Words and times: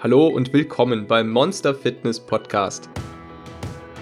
Hallo 0.00 0.28
und 0.28 0.52
willkommen 0.52 1.08
beim 1.08 1.28
Monster 1.28 1.74
Fitness 1.74 2.24
Podcast. 2.24 2.88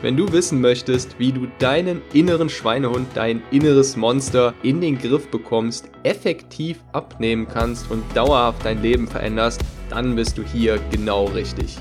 Wenn 0.03 0.15
du 0.15 0.31
wissen 0.31 0.61
möchtest, 0.61 1.19
wie 1.19 1.33
du 1.33 1.47
deinen 1.59 2.03
inneren 2.13 2.51
Schweinehund, 2.51 3.09
dein 3.15 3.43
inneres 3.51 3.97
Monster 3.97 4.53
in 4.63 4.83
den 4.83 4.99
Griff 4.99 5.31
bekommst, 5.31 5.91
effektiv 6.03 6.85
abnehmen 6.93 7.49
kannst 7.49 7.91
und 7.91 8.05
dauerhaft 8.15 8.63
dein 8.67 8.83
Leben 8.83 9.09
veränderst, 9.09 9.63
dann 9.89 10.15
bist 10.15 10.37
du 10.37 10.43
hier 10.43 10.79
genau 10.91 11.25
richtig. 11.29 11.79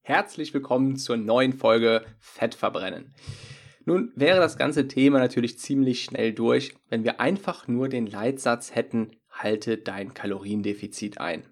Herzlich 0.00 0.54
willkommen 0.54 0.96
zur 0.96 1.18
neuen 1.18 1.52
Folge 1.52 2.06
Fettverbrennen. 2.20 3.12
Nun 3.84 4.12
wäre 4.16 4.40
das 4.40 4.56
ganze 4.56 4.88
Thema 4.88 5.18
natürlich 5.18 5.58
ziemlich 5.58 6.04
schnell 6.04 6.32
durch, 6.32 6.74
wenn 6.88 7.04
wir 7.04 7.20
einfach 7.20 7.68
nur 7.68 7.90
den 7.90 8.06
Leitsatz 8.06 8.74
hätten, 8.74 9.10
halte 9.44 9.78
dein 9.78 10.14
Kaloriendefizit 10.14 11.20
ein. 11.20 11.44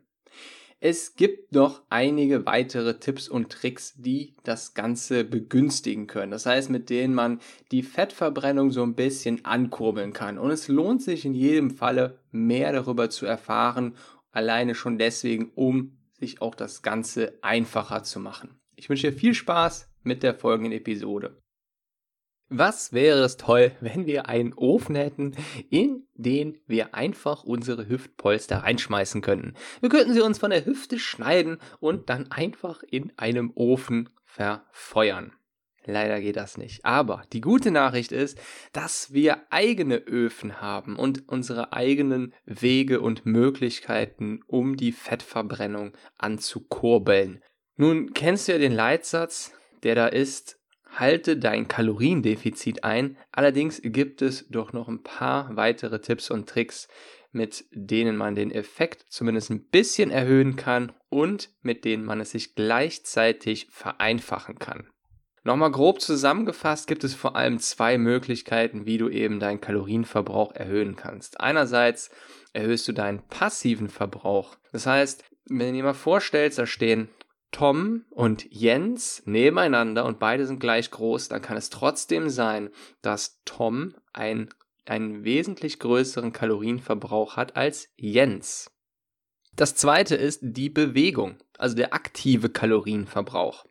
Es 0.81 1.15
gibt 1.15 1.53
noch 1.53 1.83
einige 1.91 2.45
weitere 2.45 2.99
Tipps 2.99 3.29
und 3.29 3.53
Tricks, 3.53 3.95
die 3.97 4.35
das 4.43 4.75
Ganze 4.75 5.23
begünstigen 5.23 6.09
können. 6.09 6.33
Das 6.33 6.45
heißt, 6.45 6.71
mit 6.71 6.91
denen 6.91 7.15
man 7.15 7.39
die 7.71 7.85
Fettverbrennung 7.85 8.73
so 8.73 8.83
ein 8.83 8.97
bisschen 8.97 9.45
ankurbeln 9.45 10.13
kann. 10.13 10.39
Und 10.39 10.51
es 10.51 10.67
lohnt 10.67 11.01
sich 11.01 11.25
in 11.25 11.35
jedem 11.35 11.71
Falle 11.71 12.19
mehr 12.33 12.73
darüber 12.73 13.11
zu 13.11 13.27
erfahren, 13.27 13.95
alleine 14.33 14.75
schon 14.75 14.99
deswegen, 14.99 15.53
um 15.55 15.99
sich 16.19 16.43
auch 16.43 16.57
das 16.57 16.83
Ganze 16.83 17.39
einfacher 17.43 18.03
zu 18.03 18.19
machen. 18.19 18.59
Ich 18.75 18.89
wünsche 18.89 19.13
dir 19.13 19.17
viel 19.17 19.35
Spaß 19.35 19.89
mit 20.03 20.25
der 20.25 20.35
folgenden 20.35 20.73
Episode. 20.73 21.42
Was 22.55 22.93
wäre 22.93 23.21
es 23.21 23.39
toll, 23.39 23.73
wenn 23.81 24.05
wir 24.07 24.29
einen 24.29 24.53
Ofen 24.53 24.95
hätten, 24.95 25.35
in 25.71 26.07
den 26.15 26.59
wir 26.67 26.95
einfach 26.95 27.45
unsere 27.45 27.89
Hüftpolster 27.89 28.59
reinschmeißen 28.59 29.23
könnten. 29.23 29.55
Wir 29.81 29.89
könnten 29.89 30.13
sie 30.13 30.21
uns 30.21 30.39
von 30.39 30.51
der 30.51 30.67
Hüfte 30.67 30.99
schneiden 30.99 31.59
und 31.81 32.11
dann 32.11 32.31
einfach 32.31 32.83
in 32.83 33.11
einem 33.17 33.53
Ofen 33.55 34.11
verfeuern. 34.25 35.33
Leider 35.85 36.21
geht 36.21 36.37
das 36.37 36.59
nicht. 36.59 36.85
Aber 36.85 37.25
die 37.33 37.41
gute 37.41 37.71
Nachricht 37.71 38.13
ist, 38.13 38.39
dass 38.73 39.13
wir 39.13 39.39
eigene 39.51 39.97
Öfen 39.97 40.61
haben 40.61 40.97
und 40.97 41.29
unsere 41.29 41.73
eigenen 41.73 42.35
Wege 42.45 43.01
und 43.01 43.27
Möglichkeiten, 43.27 44.41
um 44.47 44.77
die 44.77 44.93
Fettverbrennung 44.93 45.97
anzukurbeln. 46.19 47.43
Nun 47.77 48.13
kennst 48.13 48.47
du 48.47 48.53
ja 48.53 48.59
den 48.59 48.73
Leitsatz, 48.73 49.53
der 49.83 49.95
da 49.95 50.07
ist, 50.07 50.61
halte 50.93 51.37
dein 51.37 51.69
Kaloriendefizit 51.69 52.85
ein. 52.85 53.17
Allerdings 53.33 53.81
gibt 53.83 54.23
es 54.23 54.49
doch 54.49 54.73
noch 54.73 54.89
ein 54.89 55.03
paar 55.03 55.57
weitere 55.57 56.01
Tipps 56.01 56.31
und 56.31 56.49
Tricks, 56.49 56.89
mit 57.33 57.65
denen 57.73 58.17
man 58.17 58.35
den 58.35 58.51
Effekt 58.51 59.07
zumindest 59.09 59.51
ein 59.51 59.65
bisschen 59.65 60.11
erhöhen 60.11 60.57
kann 60.57 60.93
und 61.09 61.51
mit 61.63 61.85
denen 61.85 62.05
man 62.05 62.21
es 62.21 62.33
sich 62.33 62.55
gleichzeitig 62.55 63.69
vereinfachen 63.71 64.59
kann. 64.59 64.89
Nochmal 65.45 65.73
grob 65.73 66.01
zusammengefasst 66.01 66.87
gibt 66.87 67.03
es 67.03 67.15
vor 67.15 67.35
allem 67.35 67.59
zwei 67.59 67.99
Möglichkeiten, 67.99 68.87
wie 68.87 68.99
du 68.99 69.09
eben 69.09 69.41
deinen 69.41 69.61
Kalorienverbrauch 69.61 70.55
erhöhen 70.55 70.95
kannst. 70.95 71.41
Einerseits 71.41 72.11
erhöhst 72.53 72.87
du 72.87 72.93
deinen 72.93 73.27
passiven 73.27 73.89
Verbrauch. 73.89 74.57
Das 74.71 74.87
heißt, 74.87 75.25
wenn 75.47 75.69
du 75.69 75.73
dir 75.73 75.83
mal 75.83 75.95
vorstellst, 75.95 76.59
da 76.59 76.67
stehen 76.67 77.09
Tom 77.53 78.07
und 78.11 78.47
Jens 78.51 79.23
nebeneinander 79.27 80.05
und 80.05 80.19
beide 80.19 80.47
sind 80.47 80.59
gleich 80.59 80.91
groß, 80.91 81.29
dann 81.29 81.43
kann 81.43 81.57
es 81.57 81.71
trotzdem 81.71 82.29
sein, 82.31 82.71
dass 83.03 83.41
Tom 83.45 83.95
ein, 84.13 84.49
einen 84.87 85.23
wesentlich 85.23 85.79
größeren 85.79 86.33
Kalorienverbrauch 86.33 87.37
hat 87.37 87.57
als 87.57 87.91
Jens. 87.97 88.71
Das 89.55 89.77
zweite 89.77 90.17
ist 90.17 90.41
die 90.43 90.71
Bewegung, 90.71 91.37
also 91.59 91.77
der 91.77 91.93
aktive 91.93 92.49
Kalorienverbrauch. 92.49 93.67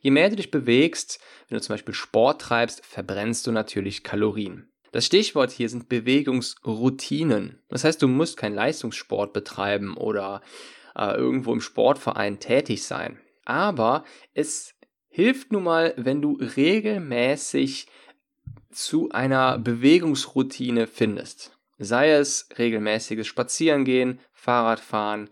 Je 0.00 0.10
mehr 0.10 0.28
du 0.28 0.36
dich 0.36 0.50
bewegst, 0.50 1.20
wenn 1.48 1.56
du 1.56 1.62
zum 1.62 1.74
Beispiel 1.74 1.94
Sport 1.94 2.42
treibst, 2.42 2.84
verbrennst 2.84 3.46
du 3.46 3.52
natürlich 3.52 4.02
Kalorien. 4.02 4.68
Das 4.92 5.06
Stichwort 5.06 5.50
hier 5.50 5.68
sind 5.68 5.88
Bewegungsroutinen. 5.88 7.62
Das 7.68 7.84
heißt, 7.84 8.02
du 8.02 8.08
musst 8.08 8.36
keinen 8.36 8.54
Leistungssport 8.54 9.32
betreiben 9.32 9.96
oder 9.96 10.42
äh, 10.96 11.14
irgendwo 11.14 11.52
im 11.52 11.60
Sportverein 11.60 12.40
tätig 12.40 12.84
sein. 12.84 13.18
Aber 13.44 14.04
es 14.32 14.74
hilft 15.08 15.52
nun 15.52 15.64
mal, 15.64 15.94
wenn 15.96 16.22
du 16.22 16.38
regelmäßig 16.56 17.86
zu 18.70 19.10
einer 19.10 19.58
Bewegungsroutine 19.58 20.86
findest. 20.86 21.56
Sei 21.78 22.10
es 22.10 22.48
regelmäßiges 22.58 23.26
Spazierengehen, 23.26 24.20
Fahrradfahren, 24.32 25.30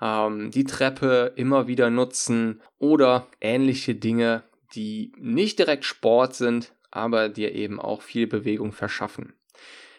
ähm, 0.00 0.50
die 0.50 0.64
Treppe 0.64 1.32
immer 1.36 1.66
wieder 1.66 1.90
nutzen 1.90 2.62
oder 2.78 3.26
ähnliche 3.40 3.94
Dinge, 3.94 4.44
die 4.74 5.12
nicht 5.16 5.58
direkt 5.58 5.84
Sport 5.84 6.34
sind, 6.34 6.74
aber 6.90 7.28
dir 7.28 7.54
eben 7.54 7.80
auch 7.80 8.02
viel 8.02 8.26
Bewegung 8.26 8.72
verschaffen. 8.72 9.34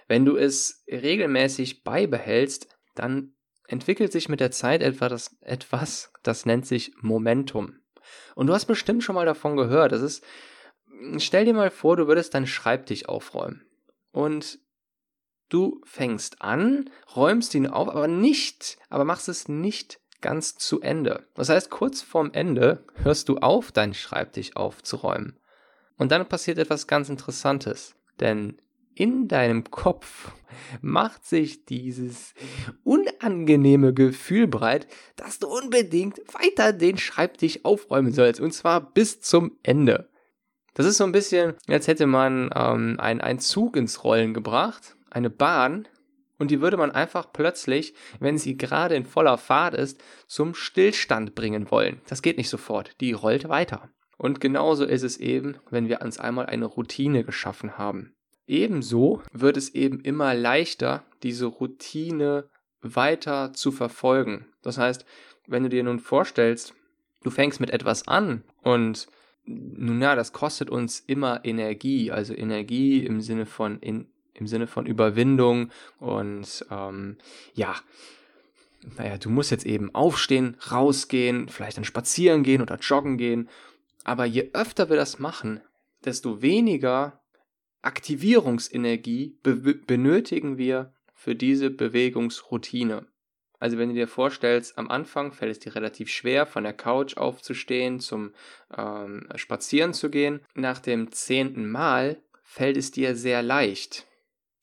Wenn 0.08 0.26
du 0.26 0.38
es 0.38 0.84
regelmäßig 0.88 1.84
beibehältst, 1.84 2.68
dann 2.96 3.34
entwickelt 3.69 4.12
sich 4.12 4.30
mit 4.30 4.40
der 4.40 4.52
Zeit 4.52 4.81
etwas, 4.81 5.38
etwas, 5.41 6.12
das 6.24 6.46
nennt 6.46 6.66
sich 6.66 6.91
Momentum. 7.02 7.80
Und 8.35 8.47
du 8.47 8.53
hast 8.53 8.66
bestimmt 8.66 9.03
schon 9.03 9.16
mal 9.16 9.25
davon 9.25 9.56
gehört. 9.56 9.91
Das 9.91 10.02
ist, 10.02 10.24
stell 11.18 11.46
dir 11.46 11.53
mal 11.53 11.69
vor, 11.69 11.96
du 11.96 12.08
würdest 12.08 12.34
deinen 12.34 12.47
Schreibtisch 12.47 13.08
aufräumen. 13.08 13.66
Und 14.12 14.59
du 15.50 15.81
fängst 15.85 16.41
an, 16.41 16.90
räumst 17.16 17.53
ihn 17.53 17.68
auf, 17.68 17.90
aber 17.90 18.08
nicht, 18.08 18.78
aber 18.90 19.06
machst 19.06 19.29
es 19.29 19.47
nicht 19.47 20.00
ganz 20.22 20.56
zu 20.56 20.81
Ende. 20.81 21.28
Das 21.35 21.50
heißt, 21.50 21.69
kurz 21.69 22.02
vorm 22.02 22.31
Ende 22.34 22.84
hörst 22.96 23.29
du 23.29 23.38
auf, 23.38 23.72
deinen 23.72 23.94
Schreibtisch 23.94 24.56
aufzuräumen. 24.56 25.40
Und 25.97 26.12
dann 26.12 26.28
passiert 26.28 26.58
etwas 26.58 26.88
ganz 26.88 27.09
Interessantes. 27.09 27.96
Denn 28.19 28.59
in 28.99 29.29
deinem 29.29 29.63
Kopf 29.71 30.33
macht 30.81 31.25
sich 31.25 31.65
dieses 31.65 32.33
unangenehme 32.83 33.93
Gefühl 33.93 34.47
breit, 34.47 34.87
dass 35.15 35.39
du 35.39 35.47
unbedingt 35.47 36.19
weiter 36.33 36.73
den 36.73 36.97
Schreibtisch 36.97 37.63
aufräumen 37.63 38.11
sollst. 38.11 38.41
Und 38.41 38.51
zwar 38.51 38.91
bis 38.93 39.21
zum 39.21 39.57
Ende. 39.63 40.09
Das 40.73 40.85
ist 40.85 40.97
so 40.97 41.05
ein 41.05 41.13
bisschen, 41.13 41.53
als 41.67 41.87
hätte 41.87 42.07
man 42.07 42.49
ähm, 42.53 42.97
einen 42.99 43.39
Zug 43.39 43.77
ins 43.77 44.03
Rollen 44.03 44.33
gebracht, 44.33 44.95
eine 45.09 45.29
Bahn, 45.29 45.87
und 46.37 46.51
die 46.51 46.61
würde 46.61 46.77
man 46.77 46.91
einfach 46.91 47.33
plötzlich, 47.33 47.93
wenn 48.19 48.37
sie 48.37 48.57
gerade 48.57 48.95
in 48.95 49.05
voller 49.05 49.37
Fahrt 49.37 49.73
ist, 49.73 50.01
zum 50.27 50.55
Stillstand 50.55 51.35
bringen 51.35 51.69
wollen. 51.69 52.01
Das 52.07 52.21
geht 52.21 52.37
nicht 52.37 52.49
sofort, 52.49 52.99
die 53.01 53.11
rollt 53.11 53.49
weiter. 53.49 53.89
Und 54.17 54.39
genauso 54.41 54.85
ist 54.85 55.03
es 55.03 55.17
eben, 55.17 55.57
wenn 55.69 55.89
wir 55.89 56.01
uns 56.01 56.17
einmal 56.17 56.45
eine 56.45 56.66
Routine 56.66 57.23
geschaffen 57.23 57.77
haben. 57.77 58.16
Ebenso 58.49 59.21
wird 59.31 59.57
es 59.57 59.75
eben 59.75 59.99
immer 59.99 60.33
leichter, 60.33 61.03
diese 61.21 61.45
Routine 61.45 62.49
weiter 62.81 63.53
zu 63.53 63.71
verfolgen. 63.71 64.47
Das 64.63 64.79
heißt, 64.79 65.05
wenn 65.45 65.61
du 65.61 65.69
dir 65.69 65.83
nun 65.83 65.99
vorstellst, 65.99 66.73
du 67.23 67.29
fängst 67.29 67.59
mit 67.59 67.69
etwas 67.69 68.07
an 68.07 68.43
und 68.63 69.07
nun 69.45 70.01
ja, 70.01 70.15
das 70.15 70.33
kostet 70.33 70.71
uns 70.71 70.99
immer 70.99 71.45
Energie, 71.45 72.11
also 72.11 72.33
Energie 72.33 73.05
im 73.05 73.21
Sinne 73.21 73.45
von 73.45 73.79
in, 73.81 74.07
im 74.33 74.47
Sinne 74.47 74.66
von 74.66 74.87
Überwindung 74.87 75.69
und 75.99 76.66
ähm, 76.71 77.17
ja, 77.53 77.75
naja, 78.97 79.19
du 79.19 79.29
musst 79.29 79.51
jetzt 79.51 79.66
eben 79.67 79.93
aufstehen, 79.93 80.57
rausgehen, 80.71 81.49
vielleicht 81.49 81.77
dann 81.77 81.83
spazieren 81.83 82.41
gehen 82.41 82.63
oder 82.63 82.77
joggen 82.77 83.17
gehen. 83.17 83.47
Aber 84.05 84.25
je 84.25 84.49
öfter 84.53 84.89
wir 84.89 84.95
das 84.95 85.19
machen, 85.19 85.61
desto 86.03 86.41
weniger 86.41 87.19
Aktivierungsenergie 87.81 89.38
be 89.41 89.56
benötigen 89.56 90.57
wir 90.57 90.94
für 91.13 91.35
diese 91.35 91.69
Bewegungsroutine. 91.69 93.08
Also 93.59 93.78
wenn 93.78 93.90
du 93.90 93.96
dir 93.96 94.08
vorstellst, 94.08 94.78
am 94.78 94.90
Anfang 94.90 95.34
fällt 95.34 95.52
es 95.52 95.59
dir 95.59 95.76
relativ 95.76 96.09
schwer, 96.09 96.46
von 96.46 96.64
der 96.64 96.73
Couch 96.73 97.17
aufzustehen, 97.17 97.99
zum 97.99 98.34
ähm, 98.76 99.28
Spazieren 99.35 99.93
zu 99.93 100.09
gehen. 100.09 100.40
Nach 100.55 100.79
dem 100.79 101.11
zehnten 101.11 101.70
Mal 101.70 102.22
fällt 102.41 102.78
es 102.78 102.91
dir 102.91 103.16
sehr 103.16 103.43
leicht, 103.43 104.08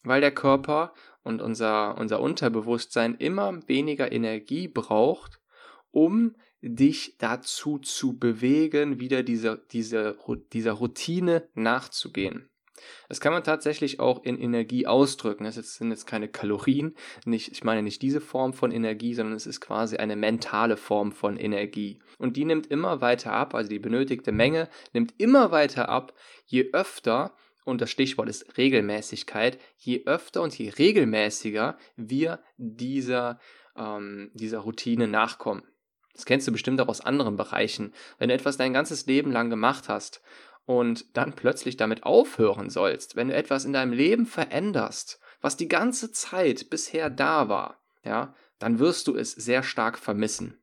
weil 0.02 0.22
der 0.22 0.32
Körper 0.32 0.94
und 1.22 1.42
unser, 1.42 1.98
unser 1.98 2.20
Unterbewusstsein 2.20 3.16
immer 3.16 3.68
weniger 3.68 4.12
Energie 4.12 4.68
braucht, 4.68 5.40
um 5.90 6.34
dich 6.62 7.16
dazu 7.18 7.78
zu 7.78 8.18
bewegen, 8.18 8.98
wieder 8.98 9.22
dieser, 9.22 9.56
dieser, 9.56 10.16
dieser 10.52 10.72
Routine 10.72 11.48
nachzugehen. 11.54 12.48
Das 13.08 13.20
kann 13.20 13.32
man 13.32 13.44
tatsächlich 13.44 14.00
auch 14.00 14.22
in 14.24 14.38
Energie 14.38 14.86
ausdrücken. 14.86 15.44
Das 15.44 15.54
sind 15.54 15.90
jetzt 15.90 16.06
keine 16.06 16.28
Kalorien. 16.28 16.94
Nicht, 17.24 17.52
ich 17.52 17.64
meine 17.64 17.82
nicht 17.82 18.02
diese 18.02 18.20
Form 18.20 18.52
von 18.52 18.70
Energie, 18.70 19.14
sondern 19.14 19.36
es 19.36 19.46
ist 19.46 19.60
quasi 19.60 19.96
eine 19.96 20.16
mentale 20.16 20.76
Form 20.76 21.12
von 21.12 21.36
Energie. 21.36 22.00
Und 22.18 22.36
die 22.36 22.44
nimmt 22.44 22.66
immer 22.68 23.00
weiter 23.00 23.32
ab, 23.32 23.54
also 23.54 23.68
die 23.68 23.78
benötigte 23.78 24.32
Menge 24.32 24.68
nimmt 24.92 25.14
immer 25.18 25.50
weiter 25.50 25.88
ab, 25.88 26.14
je 26.46 26.70
öfter 26.72 27.34
und 27.64 27.80
das 27.80 27.90
Stichwort 27.90 28.28
ist 28.28 28.56
Regelmäßigkeit, 28.56 29.58
je 29.76 30.04
öfter 30.06 30.42
und 30.42 30.56
je 30.56 30.70
regelmäßiger 30.70 31.76
wir 31.96 32.40
dieser, 32.56 33.40
ähm, 33.76 34.30
dieser 34.34 34.60
Routine 34.60 35.08
nachkommen. 35.08 35.64
Das 36.14 36.24
kennst 36.24 36.48
du 36.48 36.52
bestimmt 36.52 36.80
auch 36.80 36.88
aus 36.88 37.02
anderen 37.02 37.36
Bereichen. 37.36 37.92
Wenn 38.18 38.28
du 38.28 38.34
etwas 38.34 38.56
dein 38.56 38.72
ganzes 38.72 39.06
Leben 39.06 39.32
lang 39.32 39.50
gemacht 39.50 39.88
hast 39.88 40.22
und 40.66 41.16
dann 41.16 41.32
plötzlich 41.34 41.76
damit 41.76 42.02
aufhören 42.02 42.68
sollst, 42.68 43.16
wenn 43.16 43.28
du 43.28 43.34
etwas 43.34 43.64
in 43.64 43.72
deinem 43.72 43.92
Leben 43.92 44.26
veränderst, 44.26 45.20
was 45.40 45.56
die 45.56 45.68
ganze 45.68 46.10
Zeit 46.12 46.68
bisher 46.68 47.08
da 47.08 47.48
war, 47.48 47.80
ja, 48.04 48.34
dann 48.58 48.78
wirst 48.78 49.06
du 49.06 49.16
es 49.16 49.32
sehr 49.32 49.62
stark 49.62 49.98
vermissen. 49.98 50.60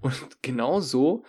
Und 0.00 0.38
genauso, 0.42 1.24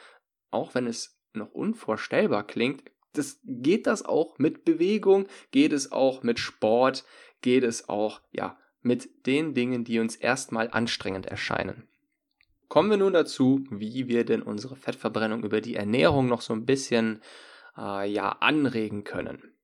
auch 0.52 0.76
wenn 0.76 0.88
es 0.88 1.20
noch 1.34 1.52
unvorstellbar 1.52 2.46
klingt, 2.46 2.84
das, 3.14 3.40
geht 3.44 3.88
das 3.88 4.06
auch 4.06 4.38
mit 4.38 4.66
Bewegung, 4.66 5.28
geht 5.52 5.74
es 5.74 5.92
auch 5.92 6.22
mit 6.22 6.40
Sport, 6.40 7.06
geht 7.42 7.64
es 7.64 7.90
auch, 7.90 8.22
ja, 8.32 8.58
mit 8.82 9.26
den 9.26 9.54
Dingen, 9.54 9.84
die 9.84 10.00
uns 10.00 10.16
erstmal 10.16 10.70
anstrengend 10.70 11.26
erscheinen. 11.26 11.88
Kommen 12.68 12.92
wir 12.92 12.98
nun 12.98 13.14
dazu, 13.14 13.66
wie 13.72 14.08
wir 14.08 14.26
denn 14.26 14.44
unsere 14.44 14.76
Fettverbrennung 14.76 15.44
über 15.44 15.60
die 15.60 15.76
Ernährung 15.76 16.28
noch 16.28 16.42
so 16.42 16.54
ein 16.54 16.66
bisschen 16.66 17.22
äh, 17.80 18.10
ja, 18.10 18.30
anregen 18.40 19.04
können. 19.04 19.56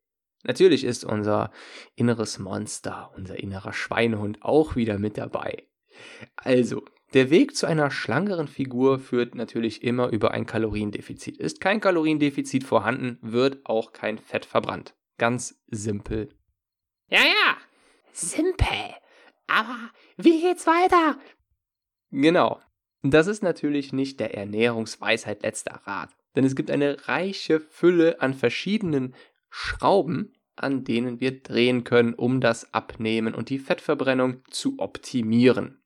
Natürlich 0.43 0.83
ist 0.83 1.03
unser 1.03 1.51
inneres 1.95 2.39
Monster, 2.39 3.11
unser 3.15 3.39
innerer 3.39 3.73
Schweinehund 3.73 4.43
auch 4.43 4.75
wieder 4.75 4.99
mit 4.99 5.17
dabei. 5.17 5.67
Also, 6.35 6.83
der 7.13 7.29
Weg 7.29 7.55
zu 7.55 7.65
einer 7.65 7.89
schlankeren 7.89 8.47
Figur 8.47 8.99
führt 8.99 9.35
natürlich 9.35 9.83
immer 9.83 10.09
über 10.09 10.31
ein 10.31 10.45
Kaloriendefizit. 10.45 11.37
Ist 11.37 11.61
kein 11.61 11.79
Kaloriendefizit 11.79 12.63
vorhanden, 12.63 13.17
wird 13.21 13.65
auch 13.65 13.93
kein 13.93 14.17
Fett 14.17 14.45
verbrannt. 14.45 14.95
Ganz 15.17 15.61
simpel. 15.67 16.29
Ja, 17.09 17.21
ja, 17.21 17.57
simpel. 18.11 18.95
Aber 19.47 19.91
wie 20.17 20.41
geht's 20.41 20.67
weiter? 20.67 21.17
Genau. 22.11 22.59
Das 23.01 23.27
ist 23.27 23.43
natürlich 23.43 23.93
nicht 23.93 24.19
der 24.19 24.35
Ernährungsweisheit 24.35 25.43
letzter 25.43 25.81
Rat, 25.85 26.09
denn 26.35 26.43
es 26.43 26.55
gibt 26.55 26.71
eine 26.71 27.07
reiche 27.07 27.59
Fülle 27.59 28.21
an 28.21 28.33
verschiedenen 28.33 29.15
Schrauben, 29.49 30.33
an 30.55 30.83
denen 30.83 31.19
wir 31.19 31.41
drehen 31.41 31.83
können, 31.83 32.13
um 32.13 32.41
das 32.41 32.73
Abnehmen 32.73 33.33
und 33.33 33.49
die 33.49 33.59
Fettverbrennung 33.59 34.43
zu 34.49 34.79
optimieren. 34.79 35.81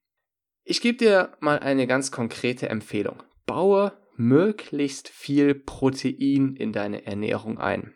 Ich 0.63 0.81
gebe 0.81 0.97
dir 0.97 1.37
mal 1.39 1.59
eine 1.59 1.87
ganz 1.87 2.11
konkrete 2.11 2.69
Empfehlung. 2.69 3.23
Baue 3.45 3.93
möglichst 4.15 5.09
viel 5.09 5.55
Protein 5.55 6.55
in 6.55 6.73
deine 6.73 7.05
Ernährung 7.05 7.57
ein. 7.57 7.95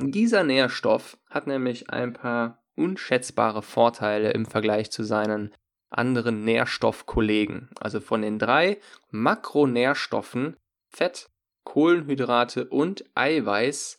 Dieser 0.00 0.44
Nährstoff 0.44 1.18
hat 1.28 1.46
nämlich 1.46 1.90
ein 1.90 2.12
paar 2.12 2.62
unschätzbare 2.76 3.62
Vorteile 3.62 4.30
im 4.30 4.46
Vergleich 4.46 4.90
zu 4.90 5.02
seinen 5.02 5.52
anderen 5.90 6.44
Nährstoffkollegen. 6.44 7.70
Also 7.80 8.00
von 8.00 8.22
den 8.22 8.38
drei 8.38 8.78
Makronährstoffen 9.10 10.56
Fett, 10.88 11.28
Kohlenhydrate 11.68 12.66
und 12.66 13.04
Eiweiß 13.14 13.98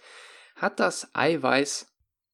hat 0.56 0.80
das 0.80 1.08
Eiweiß 1.14 1.86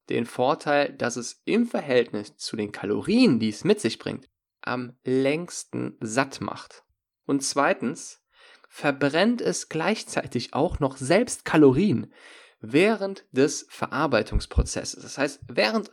den 0.07 0.25
Vorteil, 0.25 0.93
dass 0.93 1.17
es 1.17 1.41
im 1.43 1.67
Verhältnis 1.67 2.37
zu 2.37 2.55
den 2.55 2.71
Kalorien, 2.71 3.37
die 3.37 3.49
es 3.49 3.65
mit 3.65 3.81
sich 3.81 3.99
bringt, 3.99 4.29
am 4.61 4.97
längsten 5.03 5.97
satt 5.99 6.39
macht. 6.39 6.85
Und 7.25 7.43
zweitens 7.43 8.23
verbrennt 8.69 9.41
es 9.41 9.67
gleichzeitig 9.67 10.53
auch 10.53 10.79
noch 10.79 10.95
selbst 10.95 11.43
Kalorien 11.43 12.13
während 12.61 13.25
des 13.31 13.67
Verarbeitungsprozesses. 13.69 15.03
Das 15.03 15.17
heißt, 15.17 15.41
während, 15.49 15.91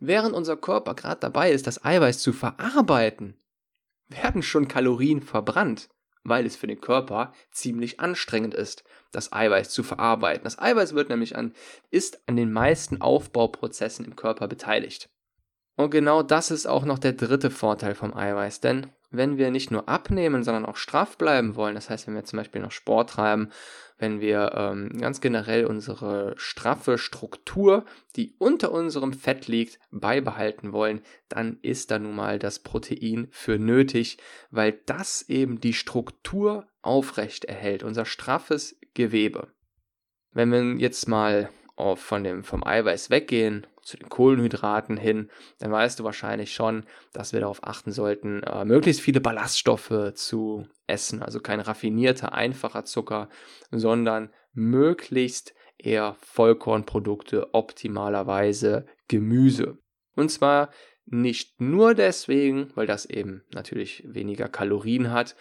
während 0.00 0.34
unser 0.34 0.56
Körper 0.56 0.96
gerade 0.96 1.20
dabei 1.20 1.52
ist, 1.52 1.68
das 1.68 1.84
Eiweiß 1.84 2.18
zu 2.18 2.32
verarbeiten, 2.32 3.40
werden 4.08 4.42
schon 4.42 4.66
Kalorien 4.66 5.22
verbrannt, 5.22 5.88
weil 6.24 6.46
es 6.46 6.56
für 6.56 6.66
den 6.66 6.80
Körper 6.80 7.32
ziemlich 7.50 8.00
anstrengend 8.00 8.54
ist, 8.54 8.84
das 9.12 9.32
Eiweiß 9.32 9.70
zu 9.70 9.82
verarbeiten. 9.82 10.44
Das 10.44 10.58
Eiweiß 10.58 10.94
wird 10.94 11.08
nämlich 11.08 11.36
an, 11.36 11.54
ist 11.90 12.22
an 12.26 12.36
den 12.36 12.52
meisten 12.52 13.00
Aufbauprozessen 13.00 14.04
im 14.04 14.16
Körper 14.16 14.48
beteiligt. 14.48 15.08
Und 15.76 15.90
genau 15.90 16.22
das 16.22 16.50
ist 16.50 16.66
auch 16.66 16.84
noch 16.84 16.98
der 16.98 17.14
dritte 17.14 17.50
Vorteil 17.50 17.94
vom 17.94 18.14
Eiweiß, 18.14 18.60
denn 18.60 18.92
wenn 19.10 19.38
wir 19.38 19.50
nicht 19.50 19.70
nur 19.70 19.88
abnehmen, 19.88 20.44
sondern 20.44 20.64
auch 20.64 20.76
straff 20.76 21.18
bleiben 21.18 21.56
wollen, 21.56 21.74
das 21.74 21.90
heißt, 21.90 22.06
wenn 22.06 22.14
wir 22.14 22.24
zum 22.24 22.38
Beispiel 22.38 22.62
noch 22.62 22.70
Sport 22.70 23.10
treiben, 23.10 23.50
wenn 23.98 24.20
wir 24.20 24.52
ähm, 24.54 24.96
ganz 24.98 25.20
generell 25.20 25.66
unsere 25.66 26.34
straffe 26.36 26.96
Struktur, 26.96 27.84
die 28.16 28.34
unter 28.38 28.72
unserem 28.72 29.12
Fett 29.12 29.46
liegt, 29.46 29.78
beibehalten 29.90 30.72
wollen, 30.72 31.02
dann 31.28 31.58
ist 31.60 31.90
da 31.90 31.98
nun 31.98 32.14
mal 32.14 32.38
das 32.38 32.60
Protein 32.60 33.28
für 33.30 33.58
nötig, 33.58 34.18
weil 34.50 34.80
das 34.86 35.28
eben 35.28 35.60
die 35.60 35.74
Struktur 35.74 36.66
aufrecht 36.80 37.44
erhält, 37.44 37.82
unser 37.82 38.06
straffes 38.06 38.78
Gewebe. 38.94 39.48
Wenn 40.32 40.50
wir 40.50 40.76
jetzt 40.76 41.08
mal 41.08 41.50
auf, 41.76 42.00
von 42.00 42.24
dem, 42.24 42.44
vom 42.44 42.64
Eiweiß 42.64 43.10
weggehen 43.10 43.66
zu 43.82 43.96
den 43.96 44.08
Kohlenhydraten 44.08 44.96
hin, 44.96 45.30
dann 45.58 45.72
weißt 45.72 45.98
du 45.98 46.04
wahrscheinlich 46.04 46.54
schon, 46.54 46.84
dass 47.12 47.32
wir 47.32 47.40
darauf 47.40 47.64
achten 47.64 47.92
sollten, 47.92 48.42
äh, 48.42 48.64
möglichst 48.64 49.02
viele 49.02 49.20
Ballaststoffe 49.20 50.12
zu 50.14 50.66
essen. 50.86 51.22
Also 51.22 51.40
kein 51.40 51.60
raffinierter, 51.60 52.32
einfacher 52.32 52.84
Zucker, 52.84 53.28
sondern 53.70 54.30
möglichst 54.52 55.54
eher 55.78 56.16
Vollkornprodukte, 56.20 57.54
optimalerweise 57.54 58.86
Gemüse. 59.08 59.78
Und 60.14 60.30
zwar 60.30 60.70
nicht 61.06 61.60
nur 61.60 61.94
deswegen, 61.94 62.70
weil 62.74 62.86
das 62.86 63.06
eben 63.06 63.42
natürlich 63.52 64.04
weniger 64.06 64.48
Kalorien 64.48 65.10
hat, 65.10 65.34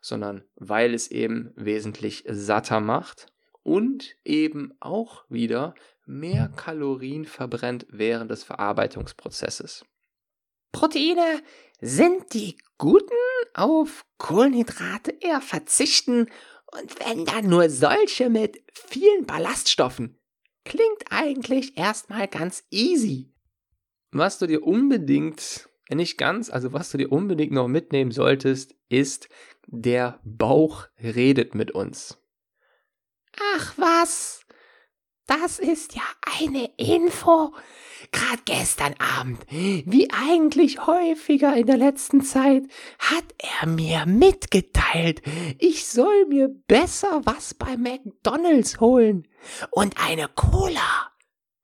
sondern 0.00 0.44
weil 0.54 0.94
es 0.94 1.10
eben 1.10 1.52
wesentlich 1.56 2.24
satter 2.28 2.80
macht 2.80 3.26
und 3.68 4.16
eben 4.24 4.72
auch 4.80 5.24
wieder 5.28 5.74
mehr 6.06 6.48
Kalorien 6.56 7.26
verbrennt 7.26 7.86
während 7.90 8.30
des 8.30 8.42
Verarbeitungsprozesses. 8.42 9.84
Proteine 10.72 11.42
sind 11.78 12.32
die 12.32 12.56
guten 12.78 13.12
auf 13.52 14.06
Kohlenhydrate 14.16 15.18
eher 15.20 15.42
verzichten 15.42 16.28
und 16.72 16.98
wenn 17.00 17.26
dann 17.26 17.50
nur 17.50 17.68
solche 17.68 18.30
mit 18.30 18.62
vielen 18.72 19.26
Ballaststoffen. 19.26 20.18
Klingt 20.64 21.04
eigentlich 21.10 21.76
erstmal 21.76 22.26
ganz 22.26 22.64
easy. 22.70 23.34
Was 24.12 24.38
du 24.38 24.46
dir 24.46 24.66
unbedingt, 24.66 25.68
nicht 25.90 26.16
ganz, 26.16 26.48
also 26.48 26.72
was 26.72 26.90
du 26.90 26.96
dir 26.96 27.12
unbedingt 27.12 27.52
noch 27.52 27.68
mitnehmen 27.68 28.12
solltest, 28.12 28.74
ist, 28.88 29.28
der 29.66 30.20
Bauch 30.24 30.86
redet 31.02 31.54
mit 31.54 31.70
uns. 31.72 32.17
Ach 33.56 33.72
was, 33.76 34.40
das 35.26 35.58
ist 35.58 35.94
ja 35.94 36.02
eine 36.40 36.70
Info. 36.76 37.54
Gerade 38.12 38.42
gestern 38.46 38.94
Abend, 38.98 39.44
wie 39.50 40.08
eigentlich 40.10 40.86
häufiger 40.86 41.54
in 41.54 41.66
der 41.66 41.76
letzten 41.76 42.22
Zeit, 42.22 42.62
hat 42.98 43.24
er 43.36 43.68
mir 43.68 44.06
mitgeteilt, 44.06 45.20
ich 45.58 45.86
soll 45.86 46.26
mir 46.26 46.48
besser 46.48 47.20
was 47.24 47.54
bei 47.54 47.76
McDonald's 47.76 48.80
holen. 48.80 49.28
Und 49.70 50.00
eine 50.00 50.28
Cola 50.28 51.12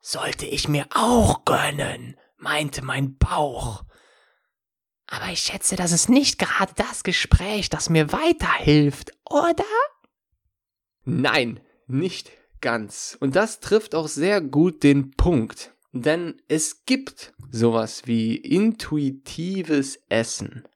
sollte 0.00 0.44
ich 0.44 0.68
mir 0.68 0.86
auch 0.94 1.44
gönnen, 1.46 2.16
meinte 2.36 2.84
mein 2.84 3.16
Bauch. 3.16 3.84
Aber 5.06 5.28
ich 5.30 5.40
schätze, 5.40 5.76
das 5.76 5.92
ist 5.92 6.10
nicht 6.10 6.38
gerade 6.38 6.72
das 6.76 7.02
Gespräch, 7.02 7.70
das 7.70 7.88
mir 7.88 8.12
weiterhilft, 8.12 9.12
oder? 9.24 9.64
Nein, 11.04 11.60
nicht 11.86 12.32
ganz. 12.60 13.16
Und 13.20 13.36
das 13.36 13.60
trifft 13.60 13.94
auch 13.94 14.08
sehr 14.08 14.40
gut 14.40 14.82
den 14.82 15.10
Punkt. 15.12 15.74
Denn 15.92 16.42
es 16.48 16.84
gibt 16.86 17.34
sowas 17.50 18.06
wie 18.06 18.36
intuitives 18.36 20.02
Essen. 20.08 20.66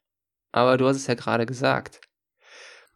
Aber 0.52 0.76
du 0.76 0.86
hast 0.86 0.96
es 0.96 1.06
ja 1.06 1.14
gerade 1.14 1.44
gesagt. 1.44 2.00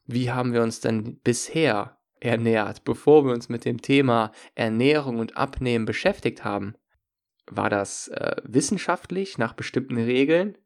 Wie 0.05 0.31
haben 0.31 0.53
wir 0.53 0.63
uns 0.63 0.81
denn 0.81 1.19
bisher 1.21 1.99
ernährt, 2.21 2.85
bevor 2.85 3.25
wir 3.25 3.33
uns 3.33 3.49
mit 3.49 3.65
dem 3.65 3.83
Thema 3.83 4.31
Ernährung 4.55 5.19
und 5.19 5.37
Abnehmen 5.37 5.85
beschäftigt 5.85 6.45
haben? 6.45 6.77
War 7.47 7.71
das 7.71 8.09
äh, 8.09 8.37
wissenschaftlich 8.45 9.39
nach 9.39 9.55
bestimmten 9.55 9.97
Regeln? 9.97 10.57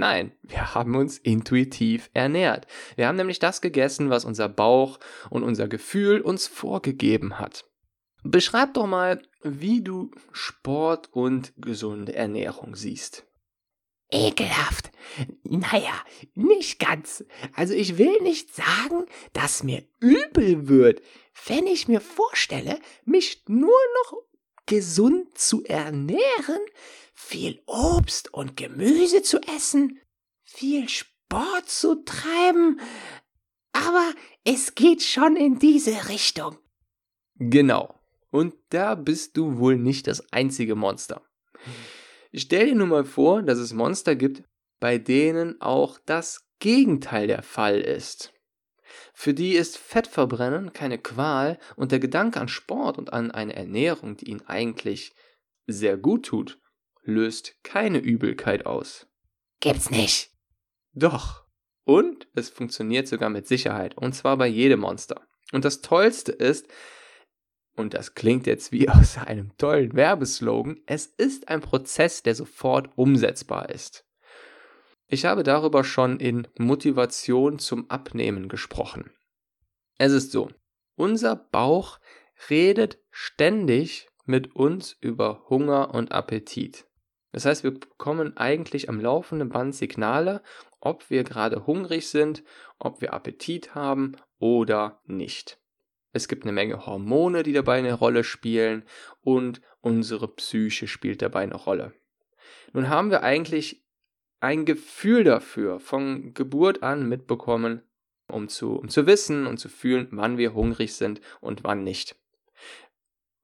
Nein, 0.00 0.32
wir 0.40 0.74
haben 0.74 0.96
uns 0.96 1.18
intuitiv 1.18 2.08
ernährt. 2.14 2.66
Wir 2.96 3.06
haben 3.06 3.16
nämlich 3.16 3.38
das 3.38 3.60
gegessen, 3.60 4.08
was 4.08 4.24
unser 4.24 4.48
Bauch 4.48 4.98
und 5.28 5.42
unser 5.42 5.68
Gefühl 5.68 6.22
uns 6.22 6.46
vorgegeben 6.46 7.38
hat. 7.38 7.66
Beschreib 8.22 8.72
doch 8.72 8.86
mal, 8.86 9.20
wie 9.42 9.82
du 9.82 10.10
Sport 10.32 11.10
und 11.12 11.52
gesunde 11.58 12.14
Ernährung 12.14 12.76
siehst. 12.76 13.26
Ekelhaft. 14.10 14.90
Naja, 15.42 15.92
nicht 16.32 16.78
ganz. 16.78 17.22
Also 17.54 17.74
ich 17.74 17.98
will 17.98 18.22
nicht 18.22 18.54
sagen, 18.54 19.04
dass 19.34 19.62
mir 19.64 19.82
übel 19.98 20.66
wird, 20.66 21.02
wenn 21.44 21.66
ich 21.66 21.88
mir 21.88 22.00
vorstelle, 22.00 22.78
mich 23.04 23.44
nur 23.48 23.68
noch 23.68 24.29
gesund 24.70 25.36
zu 25.36 25.64
ernähren, 25.64 26.64
viel 27.12 27.60
Obst 27.66 28.32
und 28.32 28.56
Gemüse 28.56 29.20
zu 29.20 29.40
essen, 29.40 30.00
viel 30.44 30.88
Sport 30.88 31.68
zu 31.68 32.04
treiben, 32.04 32.80
aber 33.72 34.12
es 34.44 34.76
geht 34.76 35.02
schon 35.02 35.34
in 35.34 35.58
diese 35.58 36.08
Richtung. 36.08 36.56
Genau. 37.34 38.00
Und 38.30 38.54
da 38.68 38.94
bist 38.94 39.36
du 39.36 39.58
wohl 39.58 39.76
nicht 39.76 40.06
das 40.06 40.32
einzige 40.32 40.76
Monster. 40.76 41.20
Stell 42.32 42.66
dir 42.66 42.76
nur 42.76 42.86
mal 42.86 43.04
vor, 43.04 43.42
dass 43.42 43.58
es 43.58 43.72
Monster 43.72 44.14
gibt, 44.14 44.44
bei 44.78 44.98
denen 44.98 45.60
auch 45.60 45.98
das 46.06 46.46
Gegenteil 46.60 47.26
der 47.26 47.42
Fall 47.42 47.80
ist. 47.80 48.32
Für 49.20 49.34
die 49.34 49.52
ist 49.52 49.76
Fettverbrennen 49.76 50.72
keine 50.72 50.96
Qual 50.96 51.58
und 51.76 51.92
der 51.92 51.98
Gedanke 51.98 52.40
an 52.40 52.48
Sport 52.48 52.96
und 52.96 53.12
an 53.12 53.30
eine 53.30 53.54
Ernährung, 53.54 54.16
die 54.16 54.30
ihnen 54.30 54.40
eigentlich 54.46 55.12
sehr 55.66 55.98
gut 55.98 56.24
tut, 56.24 56.58
löst 57.02 57.62
keine 57.62 57.98
Übelkeit 57.98 58.64
aus. 58.64 59.08
Gibt's 59.60 59.90
nicht. 59.90 60.30
Doch. 60.94 61.44
Und 61.84 62.28
es 62.34 62.48
funktioniert 62.48 63.08
sogar 63.08 63.28
mit 63.28 63.46
Sicherheit. 63.46 63.94
Und 63.94 64.14
zwar 64.14 64.38
bei 64.38 64.46
jedem 64.46 64.80
Monster. 64.80 65.20
Und 65.52 65.66
das 65.66 65.82
Tollste 65.82 66.32
ist, 66.32 66.66
und 67.76 67.92
das 67.92 68.14
klingt 68.14 68.46
jetzt 68.46 68.72
wie 68.72 68.88
aus 68.88 69.18
einem 69.18 69.54
tollen 69.58 69.92
Werbeslogan, 69.92 70.80
es 70.86 71.04
ist 71.04 71.48
ein 71.48 71.60
Prozess, 71.60 72.22
der 72.22 72.34
sofort 72.34 72.88
umsetzbar 72.96 73.68
ist. 73.68 74.06
Ich 75.12 75.24
habe 75.24 75.42
darüber 75.42 75.82
schon 75.82 76.20
in 76.20 76.46
Motivation 76.56 77.58
zum 77.58 77.90
Abnehmen 77.90 78.48
gesprochen. 78.48 79.10
Es 79.98 80.12
ist 80.12 80.30
so, 80.30 80.50
unser 80.94 81.34
Bauch 81.34 81.98
redet 82.48 83.00
ständig 83.10 84.08
mit 84.24 84.54
uns 84.54 84.96
über 85.00 85.46
Hunger 85.48 85.92
und 85.92 86.12
Appetit. 86.12 86.86
Das 87.32 87.44
heißt, 87.44 87.64
wir 87.64 87.72
bekommen 87.72 88.36
eigentlich 88.36 88.88
am 88.88 89.00
laufenden 89.00 89.48
Band 89.48 89.74
Signale, 89.74 90.44
ob 90.78 91.10
wir 91.10 91.24
gerade 91.24 91.66
hungrig 91.66 92.08
sind, 92.08 92.44
ob 92.78 93.00
wir 93.00 93.12
Appetit 93.12 93.74
haben 93.74 94.12
oder 94.38 95.00
nicht. 95.06 95.58
Es 96.12 96.28
gibt 96.28 96.44
eine 96.44 96.52
Menge 96.52 96.86
Hormone, 96.86 97.42
die 97.42 97.52
dabei 97.52 97.78
eine 97.78 97.94
Rolle 97.94 98.22
spielen 98.22 98.84
und 99.22 99.60
unsere 99.80 100.28
Psyche 100.28 100.86
spielt 100.86 101.20
dabei 101.20 101.40
eine 101.40 101.56
Rolle. 101.56 101.94
Nun 102.72 102.88
haben 102.88 103.10
wir 103.10 103.24
eigentlich 103.24 103.84
ein 104.40 104.64
Gefühl 104.64 105.24
dafür 105.24 105.80
von 105.80 106.34
Geburt 106.34 106.82
an 106.82 107.08
mitbekommen, 107.08 107.82
um 108.26 108.48
zu, 108.48 108.74
um 108.76 108.88
zu 108.88 109.06
wissen 109.06 109.46
und 109.46 109.58
zu 109.58 109.68
fühlen, 109.68 110.08
wann 110.10 110.38
wir 110.38 110.54
hungrig 110.54 110.94
sind 110.94 111.20
und 111.40 111.62
wann 111.64 111.84
nicht. 111.84 112.16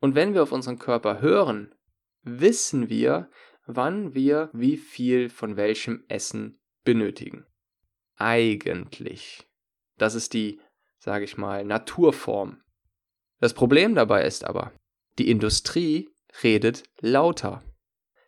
Und 0.00 0.14
wenn 0.14 0.34
wir 0.34 0.42
auf 0.42 0.52
unseren 0.52 0.78
Körper 0.78 1.20
hören, 1.20 1.74
wissen 2.22 2.88
wir, 2.88 3.30
wann 3.66 4.14
wir 4.14 4.50
wie 4.52 4.76
viel 4.76 5.28
von 5.28 5.56
welchem 5.56 6.04
Essen 6.08 6.60
benötigen. 6.84 7.46
Eigentlich. 8.16 9.46
Das 9.98 10.14
ist 10.14 10.32
die, 10.32 10.60
sage 10.98 11.24
ich 11.24 11.36
mal, 11.36 11.64
Naturform. 11.64 12.62
Das 13.40 13.52
Problem 13.52 13.94
dabei 13.94 14.24
ist 14.24 14.44
aber, 14.44 14.72
die 15.18 15.30
Industrie 15.30 16.08
redet 16.42 16.84
lauter. 17.00 17.62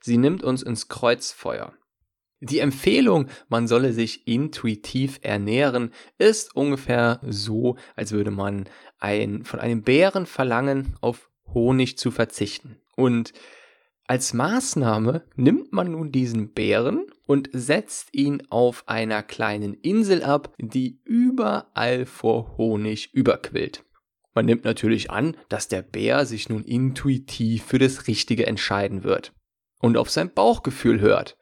Sie 0.00 0.18
nimmt 0.18 0.42
uns 0.42 0.62
ins 0.62 0.88
Kreuzfeuer. 0.88 1.77
Die 2.40 2.61
Empfehlung, 2.61 3.26
man 3.49 3.66
solle 3.66 3.92
sich 3.92 4.28
intuitiv 4.28 5.18
ernähren, 5.23 5.90
ist 6.18 6.54
ungefähr 6.54 7.21
so, 7.26 7.76
als 7.97 8.12
würde 8.12 8.30
man 8.30 8.68
ein, 8.99 9.45
von 9.45 9.59
einem 9.59 9.83
Bären 9.83 10.26
verlangen, 10.26 10.95
auf 11.00 11.30
Honig 11.52 11.99
zu 11.99 12.11
verzichten. 12.11 12.76
Und 12.97 13.33
als 14.07 14.35
Maßnahme 14.35 15.25
nimmt 15.35 15.73
man 15.73 15.92
nun 15.92 16.12
diesen 16.12 16.52
Bären 16.52 17.07
und 17.26 17.50
setzt 17.52 18.14
ihn 18.14 18.42
auf 18.50 18.85
einer 18.87 19.23
kleinen 19.23 19.75
Insel 19.75 20.23
ab, 20.23 20.54
die 20.59 21.00
überall 21.04 22.07
vor 22.07 22.57
Honig 22.57 23.12
überquillt. 23.12 23.85
Man 24.33 24.47
nimmt 24.47 24.64
natürlich 24.64 25.11
an, 25.11 25.37
dass 25.49 25.66
der 25.66 25.83
Bär 25.83 26.25
sich 26.25 26.49
nun 26.49 26.62
intuitiv 26.62 27.64
für 27.64 27.78
das 27.78 28.07
Richtige 28.07 28.47
entscheiden 28.47 29.02
wird 29.02 29.33
und 29.80 29.97
auf 29.97 30.11
sein 30.11 30.33
Bauchgefühl 30.33 31.00
hört. 31.00 31.37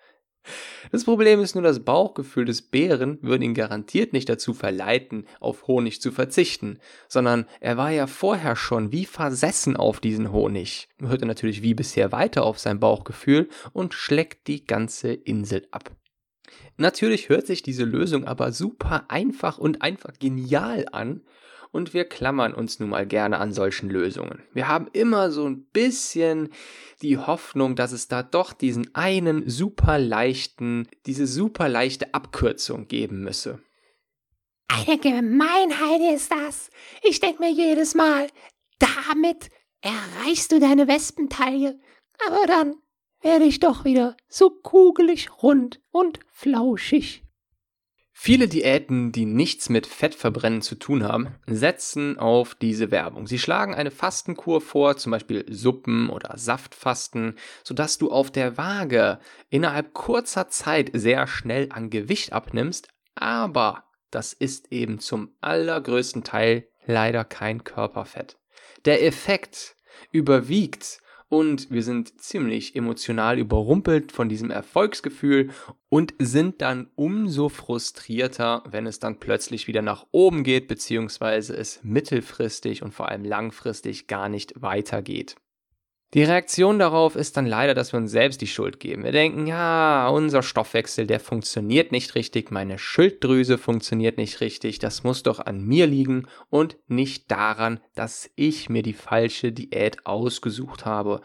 Das 0.92 1.04
Problem 1.04 1.40
ist 1.40 1.54
nur, 1.54 1.64
das 1.64 1.84
Bauchgefühl 1.84 2.44
des 2.44 2.62
Bären 2.62 3.18
würde 3.22 3.44
ihn 3.44 3.54
garantiert 3.54 4.12
nicht 4.12 4.28
dazu 4.28 4.54
verleiten, 4.54 5.26
auf 5.40 5.66
Honig 5.66 6.00
zu 6.00 6.12
verzichten, 6.12 6.78
sondern 7.08 7.46
er 7.60 7.76
war 7.76 7.90
ja 7.90 8.06
vorher 8.06 8.56
schon 8.56 8.92
wie 8.92 9.04
versessen 9.04 9.76
auf 9.76 10.00
diesen 10.00 10.32
Honig, 10.32 10.88
hörte 11.00 11.26
natürlich 11.26 11.62
wie 11.62 11.74
bisher 11.74 12.12
weiter 12.12 12.44
auf 12.44 12.58
sein 12.58 12.80
Bauchgefühl 12.80 13.48
und 13.72 13.94
schlägt 13.94 14.46
die 14.46 14.64
ganze 14.64 15.12
Insel 15.12 15.66
ab. 15.70 15.90
Natürlich 16.76 17.28
hört 17.28 17.46
sich 17.46 17.62
diese 17.62 17.84
Lösung 17.84 18.24
aber 18.24 18.52
super 18.52 19.06
einfach 19.08 19.58
und 19.58 19.82
einfach 19.82 20.12
genial 20.18 20.86
an 20.92 21.22
und 21.76 21.92
wir 21.92 22.06
klammern 22.06 22.54
uns 22.54 22.80
nun 22.80 22.88
mal 22.88 23.06
gerne 23.06 23.38
an 23.38 23.52
solchen 23.52 23.90
Lösungen. 23.90 24.42
Wir 24.54 24.66
haben 24.66 24.88
immer 24.94 25.30
so 25.30 25.44
ein 25.46 25.66
bisschen 25.66 26.48
die 27.02 27.18
Hoffnung, 27.18 27.76
dass 27.76 27.92
es 27.92 28.08
da 28.08 28.22
doch 28.22 28.54
diesen 28.54 28.94
einen 28.94 29.48
super 29.48 29.98
leichten, 29.98 30.88
diese 31.04 31.26
super 31.26 31.68
leichte 31.68 32.14
Abkürzung 32.14 32.88
geben 32.88 33.22
müsse. 33.22 33.60
Eine 34.68 34.98
Gemeinheit 34.98 36.14
ist 36.14 36.32
das. 36.32 36.70
Ich 37.02 37.20
denke 37.20 37.42
mir 37.42 37.52
jedes 37.52 37.94
Mal, 37.94 38.28
damit 38.78 39.50
erreichst 39.82 40.52
du 40.52 40.58
deine 40.58 40.88
Wespentaille. 40.88 41.78
Aber 42.26 42.46
dann 42.46 42.76
werde 43.20 43.44
ich 43.44 43.60
doch 43.60 43.84
wieder 43.84 44.16
so 44.28 44.48
kugelig 44.48 45.42
rund 45.42 45.82
und 45.90 46.20
flauschig. 46.32 47.25
Viele 48.18 48.48
Diäten, 48.48 49.12
die 49.12 49.26
nichts 49.26 49.68
mit 49.68 49.86
Fettverbrennen 49.86 50.62
zu 50.62 50.74
tun 50.74 51.04
haben, 51.04 51.34
setzen 51.46 52.18
auf 52.18 52.54
diese 52.54 52.90
Werbung. 52.90 53.26
Sie 53.26 53.38
schlagen 53.38 53.74
eine 53.74 53.90
Fastenkur 53.90 54.62
vor, 54.62 54.96
zum 54.96 55.12
Beispiel 55.12 55.44
Suppen 55.50 56.08
oder 56.08 56.38
Saftfasten, 56.38 57.36
sodass 57.62 57.98
du 57.98 58.10
auf 58.10 58.30
der 58.30 58.56
Waage 58.56 59.20
innerhalb 59.50 59.92
kurzer 59.92 60.48
Zeit 60.48 60.90
sehr 60.94 61.26
schnell 61.26 61.68
an 61.70 61.90
Gewicht 61.90 62.32
abnimmst, 62.32 62.88
aber 63.14 63.84
das 64.10 64.32
ist 64.32 64.72
eben 64.72 64.98
zum 64.98 65.36
allergrößten 65.42 66.24
Teil 66.24 66.66
leider 66.86 67.22
kein 67.22 67.64
Körperfett. 67.64 68.38
Der 68.86 69.04
Effekt 69.04 69.76
überwiegt 70.10 71.00
und 71.28 71.70
wir 71.70 71.82
sind 71.82 72.20
ziemlich 72.20 72.76
emotional 72.76 73.38
überrumpelt 73.38 74.12
von 74.12 74.28
diesem 74.28 74.50
Erfolgsgefühl 74.50 75.50
und 75.88 76.14
sind 76.18 76.62
dann 76.62 76.88
umso 76.94 77.48
frustrierter, 77.48 78.62
wenn 78.68 78.86
es 78.86 79.00
dann 79.00 79.18
plötzlich 79.18 79.66
wieder 79.66 79.82
nach 79.82 80.06
oben 80.12 80.44
geht, 80.44 80.68
beziehungsweise 80.68 81.56
es 81.56 81.80
mittelfristig 81.82 82.82
und 82.82 82.94
vor 82.94 83.08
allem 83.08 83.24
langfristig 83.24 84.06
gar 84.06 84.28
nicht 84.28 84.52
weitergeht. 84.60 85.36
Die 86.14 86.22
Reaktion 86.22 86.78
darauf 86.78 87.16
ist 87.16 87.36
dann 87.36 87.46
leider, 87.46 87.74
dass 87.74 87.92
wir 87.92 87.98
uns 87.98 88.12
selbst 88.12 88.40
die 88.40 88.46
Schuld 88.46 88.78
geben. 88.78 89.02
Wir 89.02 89.12
denken, 89.12 89.46
ja, 89.46 90.08
unser 90.08 90.42
Stoffwechsel, 90.42 91.06
der 91.06 91.18
funktioniert 91.18 91.90
nicht 91.90 92.14
richtig, 92.14 92.52
meine 92.52 92.78
Schilddrüse 92.78 93.58
funktioniert 93.58 94.16
nicht 94.16 94.40
richtig, 94.40 94.78
das 94.78 95.02
muss 95.02 95.24
doch 95.24 95.40
an 95.40 95.62
mir 95.62 95.86
liegen 95.86 96.28
und 96.48 96.78
nicht 96.86 97.30
daran, 97.30 97.80
dass 97.96 98.30
ich 98.36 98.68
mir 98.68 98.82
die 98.82 98.92
falsche 98.92 99.50
Diät 99.50 100.06
ausgesucht 100.06 100.86
habe. 100.86 101.22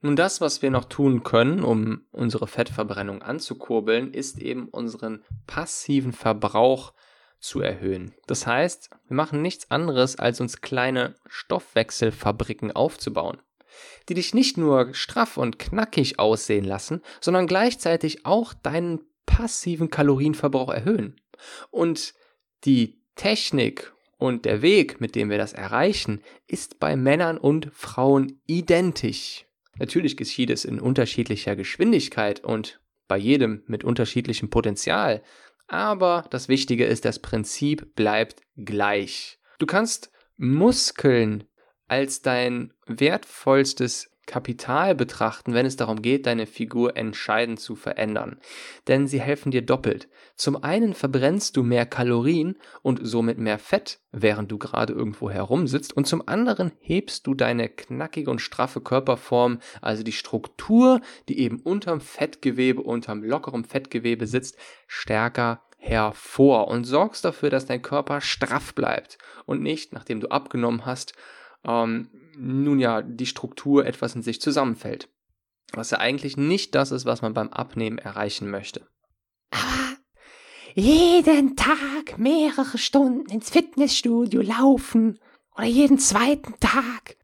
Nun, 0.00 0.16
das, 0.16 0.40
was 0.40 0.62
wir 0.62 0.70
noch 0.70 0.86
tun 0.86 1.24
können, 1.24 1.62
um 1.62 2.06
unsere 2.12 2.46
Fettverbrennung 2.46 3.20
anzukurbeln, 3.20 4.14
ist 4.14 4.38
eben 4.38 4.68
unseren 4.68 5.24
passiven 5.46 6.12
Verbrauch 6.12 6.94
zu 7.40 7.60
erhöhen. 7.60 8.14
Das 8.26 8.46
heißt, 8.46 8.90
wir 9.08 9.16
machen 9.16 9.42
nichts 9.42 9.70
anderes, 9.70 10.16
als 10.16 10.40
uns 10.40 10.60
kleine 10.60 11.14
Stoffwechselfabriken 11.26 12.72
aufzubauen, 12.72 13.38
die 14.08 14.14
dich 14.14 14.34
nicht 14.34 14.56
nur 14.56 14.94
straff 14.94 15.36
und 15.36 15.58
knackig 15.58 16.18
aussehen 16.18 16.64
lassen, 16.64 17.02
sondern 17.20 17.46
gleichzeitig 17.46 18.26
auch 18.26 18.54
deinen 18.54 19.00
passiven 19.26 19.90
Kalorienverbrauch 19.90 20.70
erhöhen. 20.70 21.20
Und 21.70 22.14
die 22.64 23.02
Technik 23.14 23.92
und 24.18 24.44
der 24.44 24.60
Weg, 24.60 25.00
mit 25.00 25.14
dem 25.14 25.30
wir 25.30 25.38
das 25.38 25.52
erreichen, 25.54 26.20
ist 26.46 26.78
bei 26.78 26.94
Männern 26.94 27.38
und 27.38 27.70
Frauen 27.72 28.40
identisch. 28.46 29.46
Natürlich 29.78 30.18
geschieht 30.18 30.50
es 30.50 30.66
in 30.66 30.78
unterschiedlicher 30.78 31.56
Geschwindigkeit 31.56 32.44
und 32.44 32.80
bei 33.08 33.16
jedem 33.16 33.62
mit 33.66 33.82
unterschiedlichem 33.82 34.50
Potenzial, 34.50 35.22
aber 35.70 36.26
das 36.30 36.48
Wichtige 36.48 36.84
ist, 36.84 37.04
das 37.04 37.20
Prinzip 37.20 37.94
bleibt 37.94 38.42
gleich. 38.56 39.38
Du 39.58 39.66
kannst 39.66 40.10
Muskeln 40.36 41.44
als 41.86 42.22
dein 42.22 42.72
wertvollstes 42.86 44.09
Kapital 44.30 44.94
betrachten, 44.94 45.54
wenn 45.54 45.66
es 45.66 45.74
darum 45.74 46.02
geht, 46.02 46.24
deine 46.26 46.46
Figur 46.46 46.96
entscheidend 46.96 47.58
zu 47.58 47.74
verändern. 47.74 48.38
Denn 48.86 49.08
sie 49.08 49.20
helfen 49.20 49.50
dir 49.50 49.62
doppelt. 49.62 50.08
Zum 50.36 50.62
einen 50.62 50.94
verbrennst 50.94 51.56
du 51.56 51.64
mehr 51.64 51.84
Kalorien 51.84 52.56
und 52.82 53.00
somit 53.02 53.38
mehr 53.38 53.58
Fett, 53.58 53.98
während 54.12 54.52
du 54.52 54.58
gerade 54.58 54.92
irgendwo 54.92 55.30
herumsitzt, 55.30 55.92
und 55.96 56.06
zum 56.06 56.28
anderen 56.28 56.70
hebst 56.78 57.26
du 57.26 57.34
deine 57.34 57.68
knackige 57.68 58.30
und 58.30 58.40
straffe 58.40 58.80
Körperform, 58.80 59.58
also 59.82 60.04
die 60.04 60.12
Struktur, 60.12 61.00
die 61.28 61.40
eben 61.40 61.58
unterm 61.58 62.00
Fettgewebe, 62.00 62.82
unterm 62.82 63.24
lockeren 63.24 63.64
Fettgewebe 63.64 64.28
sitzt, 64.28 64.56
stärker 64.86 65.60
hervor 65.76 66.68
und 66.68 66.84
sorgst 66.84 67.24
dafür, 67.24 67.50
dass 67.50 67.66
dein 67.66 67.82
Körper 67.82 68.20
straff 68.20 68.74
bleibt 68.76 69.18
und 69.44 69.60
nicht, 69.60 69.92
nachdem 69.92 70.20
du 70.20 70.28
abgenommen 70.28 70.86
hast, 70.86 71.14
ähm, 71.64 72.10
nun 72.36 72.78
ja, 72.78 73.02
die 73.02 73.26
Struktur 73.26 73.86
etwas 73.86 74.14
in 74.14 74.22
sich 74.22 74.40
zusammenfällt. 74.40 75.08
Was 75.72 75.90
ja 75.90 75.98
eigentlich 75.98 76.36
nicht 76.36 76.74
das 76.74 76.90
ist, 76.90 77.04
was 77.04 77.22
man 77.22 77.34
beim 77.34 77.48
Abnehmen 77.50 77.98
erreichen 77.98 78.50
möchte. 78.50 78.86
Aber 79.50 79.96
jeden 80.74 81.56
Tag 81.56 82.18
mehrere 82.18 82.78
Stunden 82.78 83.30
ins 83.30 83.50
Fitnessstudio 83.50 84.40
laufen 84.40 85.18
oder 85.56 85.66
jeden 85.66 85.98
zweiten 85.98 86.54
Tag. 86.60 87.16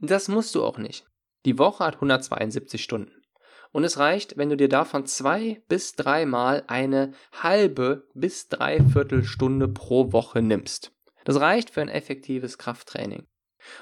Das 0.00 0.28
musst 0.28 0.54
du 0.54 0.64
auch 0.64 0.78
nicht. 0.78 1.06
Die 1.44 1.58
Woche 1.58 1.84
hat 1.84 1.94
172 1.96 2.82
Stunden. 2.82 3.12
Und 3.70 3.84
es 3.84 3.98
reicht, 3.98 4.36
wenn 4.36 4.48
du 4.48 4.56
dir 4.56 4.68
davon 4.68 5.06
zwei 5.06 5.62
bis 5.68 5.94
dreimal 5.94 6.64
eine 6.68 7.12
halbe 7.32 8.08
bis 8.14 8.48
dreiviertel 8.48 9.24
Stunde 9.24 9.68
pro 9.68 10.12
Woche 10.12 10.40
nimmst. 10.40 10.92
Das 11.24 11.38
reicht 11.38 11.70
für 11.70 11.82
ein 11.82 11.88
effektives 11.88 12.56
Krafttraining. 12.58 13.26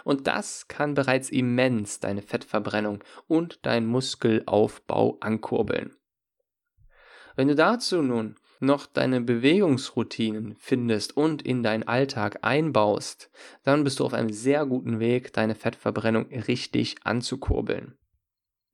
Und 0.04 0.26
das 0.26 0.68
kann 0.68 0.94
bereits 0.94 1.30
immens 1.30 2.00
deine 2.00 2.22
Fettverbrennung 2.22 3.02
und 3.26 3.64
deinen 3.64 3.86
Muskelaufbau 3.86 5.18
ankurbeln. 5.20 5.96
Wenn 7.36 7.48
du 7.48 7.54
dazu 7.54 8.02
nun 8.02 8.36
noch 8.60 8.86
deine 8.86 9.20
Bewegungsroutinen 9.20 10.56
findest 10.58 11.16
und 11.16 11.42
in 11.42 11.62
deinen 11.62 11.82
Alltag 11.82 12.38
einbaust, 12.42 13.30
dann 13.62 13.84
bist 13.84 14.00
du 14.00 14.04
auf 14.04 14.14
einem 14.14 14.30
sehr 14.30 14.64
guten 14.64 14.98
Weg, 14.98 15.32
deine 15.32 15.54
Fettverbrennung 15.54 16.26
richtig 16.26 16.96
anzukurbeln. 17.04 17.98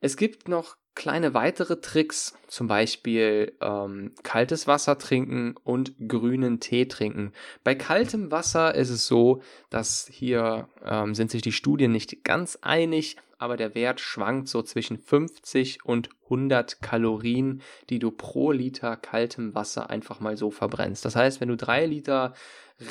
Es 0.01 0.17
gibt 0.17 0.49
noch 0.49 0.77
kleine 0.95 1.35
weitere 1.35 1.81
Tricks, 1.81 2.35
zum 2.49 2.69
Beispiel 2.69 3.53
ähm, 3.61 4.13
kaltes 4.23 4.67
Wasser 4.67 4.99
trinken 4.99 5.55
und 5.65 5.95
grünen 6.07 6.61
Tee 6.61 6.87
trinken. 6.87 7.33
Bei 7.65 7.75
kaltem 7.75 8.31
Wasser 8.31 8.75
ist 8.75 8.91
es 8.91 9.07
so, 9.07 9.43
dass 9.71 10.09
hier 10.11 10.69
ähm, 10.85 11.15
sind 11.15 11.31
sich 11.31 11.43
die 11.43 11.53
Studien 11.53 11.93
nicht 11.93 12.25
ganz 12.25 12.59
einig, 12.61 13.17
aber 13.39 13.57
der 13.57 13.75
Wert 13.75 14.01
schwankt 14.01 14.49
so 14.49 14.63
zwischen 14.63 14.99
50 14.99 15.85
und 15.85 16.11
100 16.25 16.81
Kalorien, 16.81 17.63
die 17.91 17.99
du 17.99 18.11
pro 18.11 18.53
Liter 18.53 18.97
kaltem 18.97 19.55
Wasser 19.55 19.91
einfach 19.91 20.21
mal 20.21 20.37
so 20.37 20.51
verbrennst. 20.51 21.05
Das 21.05 21.17
heißt, 21.17 21.41
wenn 21.41 21.49
du 21.49 21.57
drei 21.57 21.87
Liter 21.87 22.35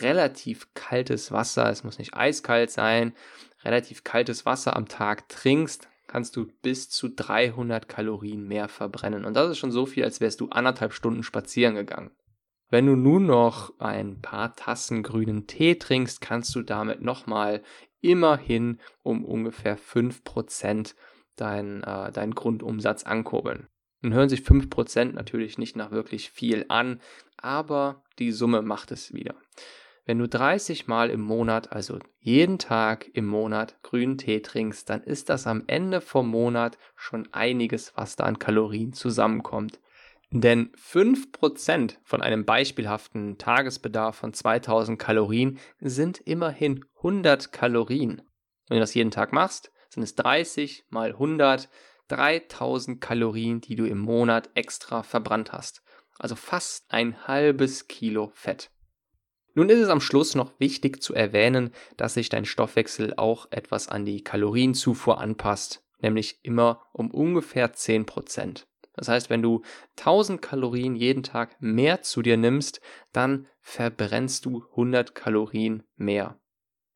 relativ 0.02 0.74
kaltes 0.74 1.32
Wasser, 1.32 1.70
es 1.70 1.84
muss 1.84 2.00
nicht 2.00 2.16
eiskalt 2.16 2.72
sein, 2.72 3.14
relativ 3.64 4.04
kaltes 4.04 4.46
Wasser 4.46 4.76
am 4.76 4.88
Tag 4.88 5.30
trinkst, 5.30 5.88
kannst 6.12 6.36
du 6.36 6.48
bis 6.62 6.90
zu 6.90 7.08
300 7.08 7.88
Kalorien 7.88 8.46
mehr 8.46 8.68
verbrennen. 8.68 9.24
Und 9.24 9.34
das 9.34 9.50
ist 9.50 9.60
schon 9.60 9.72
so 9.72 9.86
viel, 9.86 10.04
als 10.04 10.20
wärst 10.20 10.42
du 10.42 10.50
anderthalb 10.50 10.92
Stunden 10.92 11.24
spazieren 11.24 11.76
gegangen. 11.76 12.12
Wenn 12.70 12.86
du 12.86 12.98
nun 12.98 13.26
noch 13.26 13.80
ein 13.80 14.22
paar 14.22 14.54
Tassen 14.56 15.04
grünen 15.04 15.48
Tee 15.48 15.76
trinkst, 15.76 16.20
kannst 16.20 16.54
du 16.54 16.64
damit 16.64 17.02
nochmal 17.02 17.64
immerhin 18.02 18.80
um 19.04 19.24
ungefähr 19.24 19.78
5% 19.78 20.96
deinen 21.38 21.82
äh, 21.84 22.12
dein 22.12 22.36
Grundumsatz 22.36 23.04
ankurbeln. 23.04 23.68
Nun 24.02 24.14
hören 24.14 24.30
sich 24.30 24.42
5% 24.42 25.14
natürlich 25.14 25.58
nicht 25.58 25.78
nach 25.78 25.92
wirklich 25.92 26.30
viel 26.30 26.66
an, 26.68 27.00
aber 27.38 28.04
die 28.20 28.34
Summe 28.34 28.62
macht 28.62 28.92
es 28.92 29.14
wieder. 29.14 29.36
Wenn 30.12 30.20
du 30.20 30.28
30 30.28 30.88
Mal 30.88 31.10
im 31.10 31.22
Monat, 31.22 31.72
also 31.72 31.98
jeden 32.20 32.60
Tag 32.60 33.10
im 33.14 33.26
Monat 33.26 33.82
grünen 33.82 34.18
Tee 34.18 34.42
trinkst, 34.42 34.90
dann 34.90 35.04
ist 35.04 35.30
das 35.30 35.48
am 35.48 35.64
Ende 35.68 36.02
vom 36.02 36.28
Monat 36.28 36.78
schon 36.98 37.30
einiges, 37.32 37.94
was 37.96 38.18
da 38.18 38.26
an 38.26 38.38
Kalorien 38.38 38.92
zusammenkommt. 38.92 39.80
Denn 40.30 40.74
5% 40.74 41.96
von 42.04 42.22
einem 42.22 42.44
beispielhaften 42.44 43.38
Tagesbedarf 43.38 44.18
von 44.18 44.34
2000 44.34 45.00
Kalorien 45.00 45.60
sind 45.80 46.20
immerhin 46.20 46.84
100 46.98 47.54
Kalorien. 47.54 48.22
Wenn 48.68 48.76
du 48.76 48.82
das 48.82 48.94
jeden 48.94 49.12
Tag 49.12 49.32
machst, 49.32 49.72
sind 49.88 50.04
es 50.04 50.16
30 50.16 50.88
mal 50.90 51.12
100, 51.12 51.70
3000 52.10 53.00
Kalorien, 53.00 53.62
die 53.62 53.78
du 53.78 53.86
im 53.86 54.00
Monat 54.00 54.50
extra 54.56 55.04
verbrannt 55.04 55.54
hast. 55.54 55.82
Also 56.20 56.36
fast 56.36 56.92
ein 56.92 57.30
halbes 57.30 57.88
Kilo 57.88 58.30
Fett. 58.34 58.72
Nun 59.54 59.70
ist 59.70 59.80
es 59.80 59.90
am 59.90 60.02
Schluss 60.02 60.36
noch 60.36 60.60
wichtig 60.60 61.04
zu 61.04 61.14
erwähnen, 61.14 61.72
dass 61.98 62.14
sich 62.14 62.30
dein 62.30 62.46
Stoffwechsel 62.46 63.14
auch 63.18 63.48
etwas 63.52 63.90
an 63.90 64.06
die 64.06 64.24
Kalorienzufuhr 64.24 65.20
anpasst, 65.20 65.84
nämlich 66.00 66.40
immer 66.44 66.84
um 66.94 67.12
ungefähr 67.12 67.74
10%. 67.74 68.66
Das 68.94 69.08
heißt, 69.08 69.30
wenn 69.30 69.42
du 69.42 69.62
1000 69.98 70.42
Kalorien 70.42 70.96
jeden 70.96 71.24
Tag 71.24 71.62
mehr 71.62 72.02
zu 72.02 72.22
dir 72.22 72.38
nimmst, 72.38 72.82
dann 73.14 73.48
verbrennst 73.62 74.46
du 74.46 74.66
100 74.72 75.16
Kalorien 75.16 75.84
mehr. 75.96 76.40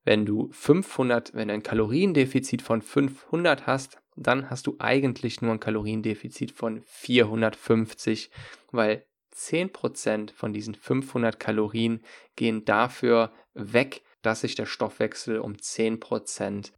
Wenn 0.03 0.25
du 0.25 0.49
500, 0.51 1.33
wenn 1.33 1.47
du 1.47 1.53
ein 1.55 1.63
Kaloriendefizit 1.63 2.61
von 2.61 2.81
500 2.81 3.65
hast, 3.65 3.97
dann 4.15 4.49
hast 4.49 4.67
du 4.67 4.75
eigentlich 4.79 5.41
nur 5.41 5.51
ein 5.51 5.59
Kaloriendefizit 5.59 6.51
von 6.51 6.83
450, 6.85 8.29
weil 8.71 9.05
10% 9.35 10.31
von 10.33 10.53
diesen 10.53 10.75
500 10.75 11.39
Kalorien 11.39 12.01
gehen 12.35 12.65
dafür 12.65 13.31
weg, 13.53 14.03
dass 14.21 14.41
sich 14.41 14.55
der 14.55 14.65
Stoffwechsel 14.65 15.39
um 15.39 15.53
10%, 15.53 16.71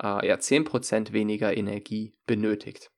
äh, 0.00 0.26
ja, 0.26 0.36
10% 0.36 1.12
weniger 1.12 1.56
Energie 1.56 2.14
benötigt. 2.26 2.90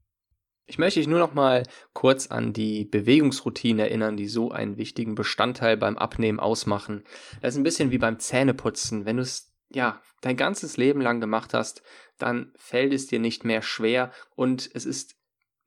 Ich 0.66 0.78
möchte 0.78 1.00
dich 1.00 1.08
nur 1.08 1.18
noch 1.18 1.32
mal 1.32 1.62
kurz 1.94 2.26
an 2.26 2.52
die 2.52 2.84
Bewegungsroutinen 2.84 3.78
erinnern, 3.78 4.18
die 4.18 4.28
so 4.28 4.50
einen 4.50 4.76
wichtigen 4.76 5.14
Bestandteil 5.14 5.78
beim 5.78 5.96
Abnehmen 5.96 6.38
ausmachen. 6.38 7.04
Das 7.40 7.54
ist 7.54 7.58
ein 7.58 7.64
bisschen 7.64 7.90
wie 7.90 7.98
beim 7.98 8.18
Zähneputzen. 8.18 9.06
Wenn 9.06 9.16
du 9.16 9.22
es 9.22 9.54
ja 9.70 10.02
dein 10.20 10.36
ganzes 10.36 10.76
Leben 10.76 11.00
lang 11.00 11.20
gemacht 11.20 11.54
hast, 11.54 11.82
dann 12.18 12.52
fällt 12.56 12.92
es 12.92 13.06
dir 13.06 13.18
nicht 13.18 13.44
mehr 13.44 13.62
schwer 13.62 14.12
und 14.36 14.70
es 14.74 14.84
ist 14.84 15.17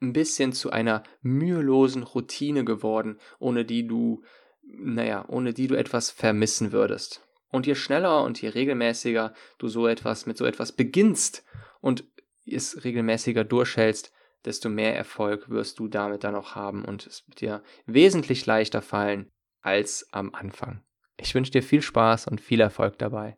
ein 0.01 0.13
bisschen 0.13 0.53
zu 0.53 0.71
einer 0.71 1.03
mühelosen 1.21 2.03
Routine 2.03 2.65
geworden, 2.65 3.19
ohne 3.39 3.65
die 3.65 3.87
du, 3.87 4.23
naja, 4.63 5.25
ohne 5.27 5.53
die 5.53 5.67
du 5.67 5.75
etwas 5.75 6.11
vermissen 6.11 6.71
würdest. 6.71 7.27
Und 7.49 7.67
je 7.67 7.75
schneller 7.75 8.23
und 8.23 8.41
je 8.41 8.49
regelmäßiger 8.49 9.33
du 9.57 9.67
so 9.67 9.87
etwas 9.87 10.25
mit 10.25 10.37
so 10.37 10.45
etwas 10.45 10.71
beginnst 10.71 11.43
und 11.81 12.05
es 12.45 12.83
regelmäßiger 12.83 13.43
durchhältst, 13.43 14.11
desto 14.45 14.69
mehr 14.69 14.95
Erfolg 14.95 15.49
wirst 15.49 15.79
du 15.79 15.87
damit 15.87 16.23
dann 16.23 16.35
auch 16.35 16.55
haben 16.55 16.83
und 16.85 17.05
es 17.05 17.27
wird 17.27 17.41
dir 17.41 17.63
wesentlich 17.85 18.45
leichter 18.45 18.81
fallen 18.81 19.29
als 19.61 20.07
am 20.11 20.33
Anfang. 20.33 20.81
Ich 21.17 21.35
wünsche 21.35 21.51
dir 21.51 21.61
viel 21.61 21.83
Spaß 21.83 22.27
und 22.27 22.41
viel 22.41 22.61
Erfolg 22.61 22.97
dabei. 22.97 23.37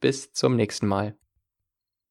Bis 0.00 0.32
zum 0.32 0.54
nächsten 0.54 0.86
Mal. 0.86 1.16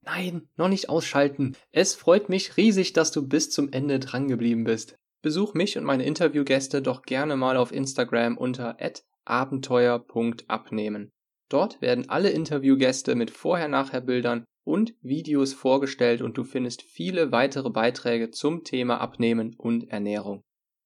Nein, 0.05 0.49
noch 0.57 0.67
nicht 0.67 0.89
ausschalten. 0.89 1.55
Es 1.71 1.95
freut 1.95 2.27
mich 2.29 2.57
riesig, 2.57 2.93
dass 2.93 3.11
du 3.11 3.27
bis 3.27 3.49
zum 3.49 3.71
Ende 3.71 3.99
drangeblieben 3.99 4.65
bist. 4.65 4.97
Besuch 5.21 5.53
mich 5.53 5.77
und 5.77 5.85
meine 5.85 6.05
Interviewgäste 6.05 6.81
doch 6.81 7.03
gerne 7.03 7.37
mal 7.37 7.55
auf 7.55 7.71
Instagram 7.71 8.37
unter 8.37 8.77
abenteuer.abnehmen. 9.23 11.11
Dort 11.49 11.81
werden 11.81 12.09
alle 12.09 12.31
Interviewgäste 12.31 13.15
mit 13.15 13.31
Vorher-Nachher-Bildern 13.31 14.43
und 14.65 14.93
Videos 15.01 15.53
vorgestellt 15.53 16.21
und 16.21 16.37
du 16.37 16.43
findest 16.43 16.81
viele 16.81 17.31
weitere 17.31 17.69
Beiträge 17.69 18.31
zum 18.31 18.63
Thema 18.63 18.99
Abnehmen 18.99 19.55
und 19.57 19.89
Ernährung. 19.89 20.41